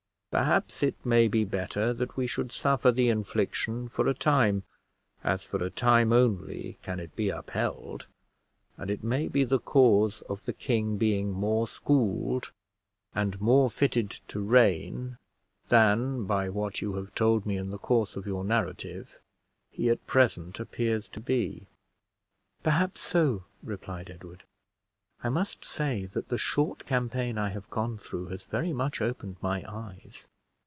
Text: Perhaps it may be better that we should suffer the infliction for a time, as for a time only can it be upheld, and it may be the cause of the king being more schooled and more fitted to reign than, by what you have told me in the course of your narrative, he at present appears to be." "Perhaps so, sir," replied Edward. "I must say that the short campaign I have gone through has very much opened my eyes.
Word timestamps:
Perhaps 0.33 0.81
it 0.81 0.95
may 1.05 1.27
be 1.27 1.43
better 1.43 1.91
that 1.91 2.15
we 2.15 2.25
should 2.25 2.53
suffer 2.53 2.89
the 2.89 3.09
infliction 3.09 3.89
for 3.89 4.07
a 4.07 4.13
time, 4.13 4.63
as 5.25 5.43
for 5.43 5.61
a 5.61 5.69
time 5.69 6.13
only 6.13 6.77
can 6.83 7.01
it 7.01 7.13
be 7.17 7.27
upheld, 7.29 8.07
and 8.77 8.89
it 8.89 9.03
may 9.03 9.27
be 9.27 9.43
the 9.43 9.59
cause 9.59 10.21
of 10.29 10.45
the 10.45 10.53
king 10.53 10.95
being 10.95 11.31
more 11.31 11.67
schooled 11.67 12.53
and 13.13 13.41
more 13.41 13.69
fitted 13.69 14.09
to 14.29 14.39
reign 14.39 15.17
than, 15.67 16.23
by 16.23 16.47
what 16.47 16.81
you 16.81 16.93
have 16.93 17.13
told 17.13 17.45
me 17.45 17.57
in 17.57 17.69
the 17.69 17.77
course 17.77 18.15
of 18.15 18.25
your 18.25 18.45
narrative, 18.45 19.19
he 19.69 19.89
at 19.89 20.07
present 20.07 20.61
appears 20.61 21.09
to 21.09 21.19
be." 21.19 21.67
"Perhaps 22.63 23.01
so, 23.01 23.39
sir," 23.39 23.43
replied 23.63 24.09
Edward. 24.09 24.43
"I 25.23 25.29
must 25.29 25.63
say 25.63 26.07
that 26.07 26.29
the 26.29 26.37
short 26.39 26.83
campaign 26.87 27.37
I 27.37 27.49
have 27.49 27.69
gone 27.69 27.99
through 27.99 28.29
has 28.29 28.41
very 28.45 28.73
much 28.73 29.01
opened 29.01 29.35
my 29.39 29.63
eyes. 29.71 30.25